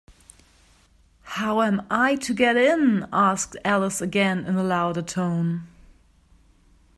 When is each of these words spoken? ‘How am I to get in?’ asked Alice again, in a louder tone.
‘How 1.21 1.61
am 1.61 1.85
I 1.91 2.15
to 2.15 2.33
get 2.33 2.57
in?’ 2.57 3.07
asked 3.13 3.55
Alice 3.63 4.01
again, 4.01 4.45
in 4.47 4.55
a 4.55 4.63
louder 4.63 5.03
tone. 5.03 5.67